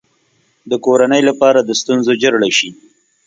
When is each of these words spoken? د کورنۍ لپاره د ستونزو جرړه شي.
د 0.69 0.73
کورنۍ 0.85 1.21
لپاره 1.29 1.59
د 1.63 1.69
ستونزو 1.81 2.11
جرړه 2.21 2.49
شي. 2.57 2.69